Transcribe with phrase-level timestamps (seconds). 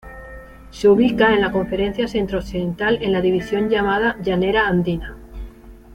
[0.71, 5.15] Se ubica en la Conferencia Centro Occidental en la división llamada Llanera Andina.